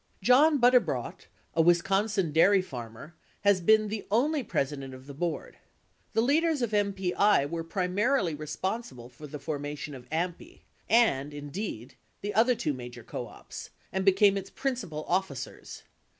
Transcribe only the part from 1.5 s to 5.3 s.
a Wisconsin dairy farmer, has been the only president of the